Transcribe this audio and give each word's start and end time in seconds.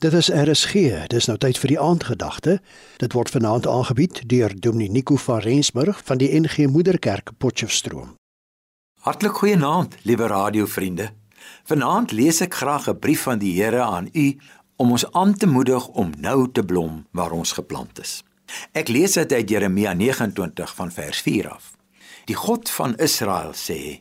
Dit 0.00 0.12
is 0.12 0.30
RSG. 0.32 0.72
Dis 1.12 1.26
nou 1.28 1.34
tyd 1.36 1.58
vir 1.60 1.68
die 1.74 1.80
aandgedagte. 1.80 2.54
Dit 3.02 3.12
word 3.12 3.28
vanaand 3.34 3.66
aangebied 3.68 4.22
deur 4.32 4.54
Dominee 4.56 4.88
Nico 4.88 5.18
van 5.20 5.42
Rensburg 5.44 6.00
van 6.08 6.16
die 6.22 6.30
NG 6.40 6.70
Moederkerk 6.72 7.34
Potchefstroom. 7.36 8.14
Hartlik 9.04 9.36
goeienaand, 9.42 9.98
liewe 10.08 10.30
radiovriende. 10.32 11.10
Vanaand 11.68 12.16
lees 12.16 12.40
ek 12.40 12.56
graag 12.62 12.88
'n 12.88 12.98
brief 12.98 13.28
van 13.28 13.38
die 13.44 13.52
Here 13.60 13.82
aan 13.82 14.08
u 14.12 14.40
om 14.76 14.90
ons 14.90 15.12
aan 15.12 15.34
te 15.34 15.46
moedig 15.46 15.88
om 15.88 16.12
nou 16.16 16.48
te 16.52 16.64
blom 16.64 17.06
waar 17.12 17.32
ons 17.32 17.52
geplant 17.52 18.00
is. 18.00 18.24
Ek 18.72 18.88
lees 18.88 19.12
dit 19.12 19.32
uit 19.32 19.48
Jeremia 19.48 19.92
29 19.92 20.74
van 20.74 20.90
vers 20.90 21.20
4 21.20 21.50
af. 21.50 21.76
Die 22.24 22.36
God 22.36 22.70
van 22.70 22.96
Israel 22.96 23.52
sê: 23.52 24.00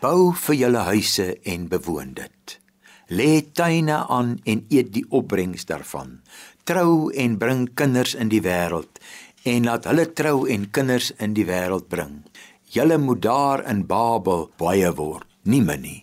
Bou 0.00 0.34
vir 0.34 0.54
julle 0.54 0.82
huise 0.90 1.38
en 1.42 1.68
bewoon 1.68 2.14
dit 2.14 2.60
lê 3.08 3.40
tuine 3.52 4.04
aan 4.06 4.36
en 4.44 4.64
eet 4.68 4.92
die 4.92 5.04
opbrengs 5.08 5.64
daarvan. 5.68 6.20
Trou 6.64 7.10
en 7.12 7.38
bring 7.38 7.68
kinders 7.74 8.14
in 8.14 8.28
die 8.28 8.42
wêreld 8.44 9.00
en 9.48 9.64
laat 9.64 9.86
hulle 9.88 10.04
trou 10.12 10.48
en 10.50 10.68
kinders 10.70 11.12
in 11.16 11.32
die 11.36 11.46
wêreld 11.48 11.88
bring. 11.88 12.20
Julle 12.68 12.98
moet 12.98 13.22
daar 13.22 13.64
in 13.70 13.86
Babel 13.86 14.50
baie 14.60 14.90
word, 14.92 15.24
nie 15.42 15.62
min 15.64 15.80
nie. 15.80 16.02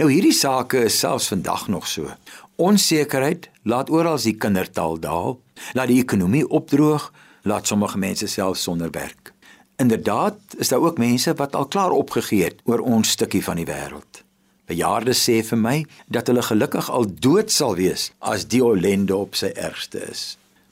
Nou 0.00 0.08
hierdie 0.10 0.34
sake 0.34 0.86
is 0.88 0.96
selfs 0.98 1.28
vandag 1.30 1.68
nog 1.68 1.86
so. 1.86 2.08
Onsekerheid 2.56 3.50
laat 3.62 3.90
oral 3.90 4.18
die 4.18 4.34
kindertal 4.34 4.98
daal, 4.98 5.38
laat 5.76 5.92
die 5.92 6.00
ekonomie 6.02 6.46
opdroog, 6.48 7.10
laat 7.44 7.68
sommige 7.68 7.98
mense 7.98 8.26
self 8.26 8.58
sonder 8.58 8.90
werk. 8.90 9.34
Inderdaad, 9.76 10.38
is 10.58 10.68
daar 10.68 10.80
ook 10.80 10.98
mense 10.98 11.34
wat 11.34 11.54
al 11.54 11.66
klaar 11.66 11.90
opgegee 11.90 12.44
het 12.44 12.60
oor 12.64 12.80
ons 12.80 13.10
stukkie 13.10 13.42
van 13.44 13.60
die 13.60 13.66
wêreld. 13.68 14.23
Bejaardes 14.66 15.20
sê 15.26 15.42
vir 15.44 15.60
my 15.60 15.74
dat 16.08 16.30
hulle 16.30 16.42
gelukkig 16.44 16.86
al 16.88 17.04
dood 17.26 17.52
sal 17.52 17.74
wees 17.76 18.08
as 18.20 18.46
die 18.48 18.62
ellende 18.64 19.16
op 19.16 19.36
sy 19.36 19.50
ergste 19.52 20.00
is. 20.08 20.22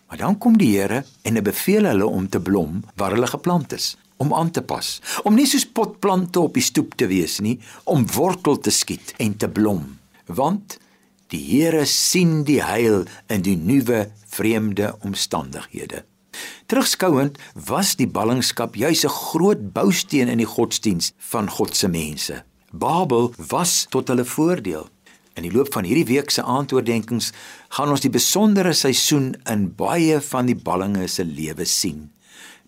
Maar 0.09 0.23
dan 0.25 0.39
kom 0.41 0.57
die 0.61 0.71
Here 0.75 1.03
en 1.29 1.37
hy 1.37 1.43
beveel 1.45 1.89
hulle 1.89 2.07
om 2.09 2.29
te 2.29 2.41
blom 2.41 2.81
waar 3.01 3.13
hulle 3.17 3.29
geplant 3.29 3.73
is, 3.77 3.97
om 4.17 4.33
aan 4.37 4.53
te 4.53 4.63
pas, 4.65 4.95
om 5.25 5.37
nie 5.37 5.49
soos 5.49 5.67
potplante 5.69 6.41
op 6.41 6.57
die 6.57 6.65
stoep 6.65 6.97
te 7.01 7.09
wees 7.11 7.39
nie, 7.45 7.59
om 7.85 8.07
wortel 8.17 8.61
te 8.61 8.73
skiet 8.73 9.13
en 9.21 9.37
te 9.37 9.49
blom, 9.49 9.85
want 10.29 10.79
die 11.33 11.41
Here 11.41 11.85
sien 11.89 12.43
die 12.49 12.61
heil 12.65 13.05
in 13.33 13.45
die 13.45 13.57
nuwe 13.57 14.07
vreemde 14.33 14.93
omstandighede. 15.05 16.05
Terugskouend 16.69 17.37
was 17.69 17.97
die 18.01 18.09
ballingskap 18.09 18.77
juis 18.77 19.05
'n 19.05 19.13
groot 19.13 19.73
bousteen 19.73 20.29
in 20.29 20.41
die 20.41 20.49
godsdiens 20.49 21.13
van 21.33 21.51
God 21.51 21.77
se 21.77 21.89
mense. 21.89 22.45
Babel 22.73 23.35
was 23.37 23.85
tot 23.93 24.09
hulle 24.09 24.25
voordeel. 24.25 24.87
In 25.37 25.45
die 25.45 25.53
loop 25.53 25.73
van 25.75 25.85
hierdie 25.85 26.09
week 26.09 26.33
se 26.33 26.41
aantoordenkings 26.45 27.31
gaan 27.77 27.93
ons 27.93 28.05
die 28.05 28.13
besondere 28.13 28.73
seisoen 28.77 29.35
in 29.49 29.67
baie 29.77 30.21
van 30.25 30.49
die 30.49 30.57
ballinge 30.57 31.05
se 31.09 31.25
lewe 31.29 31.67
sien. 31.69 32.07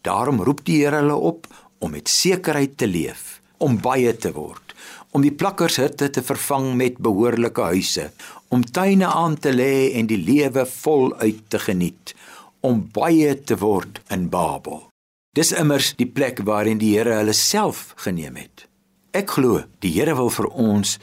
Daarom 0.05 0.42
roep 0.44 0.60
die 0.69 0.82
Here 0.82 1.00
hulle 1.00 1.16
op 1.16 1.48
om 1.80 1.94
met 1.97 2.08
sekerheid 2.08 2.77
te 2.77 2.88
leef, 2.88 3.41
om 3.64 3.78
baie 3.80 4.12
te 4.16 4.32
word, 4.36 4.75
om 5.16 5.25
die 5.25 5.32
plakkershitte 5.32 6.10
te 6.12 6.25
vervang 6.25 6.75
met 6.77 7.00
behoorlike 7.00 7.70
huise, 7.72 8.10
om 8.52 8.64
tuine 8.64 9.08
aan 9.08 9.38
te 9.41 9.52
lê 9.56 9.94
en 9.97 10.08
die 10.08 10.20
lewe 10.20 10.66
voluit 10.69 11.41
te 11.48 11.60
geniet, 11.64 12.12
om 12.60 12.84
baie 12.92 13.32
te 13.41 13.56
word 13.60 14.02
in 14.12 14.28
Babel. 14.28 14.84
Dis 15.36 15.52
immers 15.56 15.94
die 15.97 16.08
plek 16.08 16.44
waarin 16.44 16.80
die 16.80 16.92
Here 16.92 17.16
hulle 17.22 17.36
self 17.36 17.92
geneem 18.05 18.36
het. 18.36 18.69
Ek 19.14 19.36
glo 19.36 19.60
die 19.78 19.92
Here 19.94 20.16
wil 20.18 20.30
vir 20.34 20.48
ons 20.58 20.96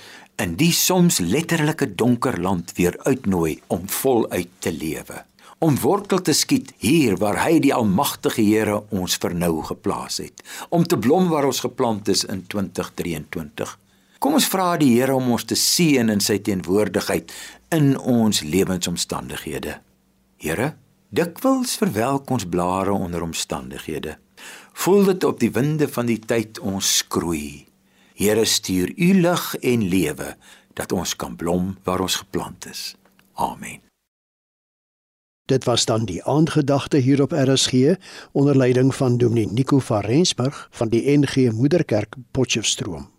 in 0.43 0.57
die 0.59 0.73
soms 0.75 1.21
letterlike 1.23 1.93
donker 1.95 2.35
land 2.43 2.73
weer 2.75 2.97
uitnooi 3.05 3.61
om 3.71 3.85
voluit 3.87 4.51
te 4.59 4.73
lewe. 4.75 5.21
Om 5.63 5.77
wortel 5.79 6.19
te 6.19 6.35
skiet 6.35 6.73
hier 6.83 7.15
waar 7.21 7.39
hy 7.45 7.61
die 7.63 7.71
almagtige 7.71 8.43
Here 8.43 8.81
ons 8.91 9.15
vir 9.15 9.37
nou 9.45 9.61
geplaas 9.69 10.19
het. 10.19 10.43
Om 10.75 10.83
te 10.83 10.99
blom 10.99 11.31
waar 11.31 11.47
ons 11.47 11.63
geplant 11.63 12.11
is 12.11 12.25
in 12.27 12.44
2023. 12.51 13.77
Kom 14.19 14.35
ons 14.35 14.50
vra 14.51 14.75
die 14.81 14.91
Here 14.97 15.16
om 15.16 15.31
ons 15.38 15.47
te 15.47 15.55
seën 15.55 16.11
in 16.11 16.19
sy 16.19 16.41
teenwoordigheid 16.44 17.31
in 17.71 17.94
ons 17.95 18.44
lewensomstandighede. 18.44 19.79
Here, 20.44 20.73
dikwels 21.16 21.79
verwelk 21.79 22.27
ons 22.27 22.44
blare 22.44 22.91
onder 22.91 23.23
omstandighede. 23.23 24.19
Voel 24.83 25.13
dit 25.13 25.23
op 25.31 25.39
die 25.39 25.53
winde 25.55 25.88
van 25.88 26.11
die 26.11 26.19
tyd 26.19 26.59
ons 26.59 26.97
skroei. 27.00 27.70
Here 28.21 28.45
stuur 28.45 28.91
u 28.95 29.13
lig 29.21 29.55
en 29.55 29.87
lewe 29.87 30.35
dat 30.73 30.91
ons 30.91 31.15
kan 31.15 31.35
blom 31.35 31.77
waar 31.83 31.99
ons 31.99 32.15
geplant 32.15 32.65
is. 32.69 32.95
Amen. 33.33 33.81
Dit 35.45 35.63
was 35.63 35.85
dan 35.85 36.05
die 36.05 36.23
aandgedagte 36.23 36.97
hier 36.97 37.21
op 37.21 37.31
RSG 37.31 37.73
onder 38.31 38.57
leiding 38.57 38.95
van 38.95 39.17
Dominee 39.17 39.47
Nico 39.51 39.79
van 39.79 39.99
Rensburg 39.99 40.67
van 40.71 40.89
die 40.89 41.17
NG 41.17 41.51
Moederkerk 41.51 42.15
Potchefstroom. 42.31 43.09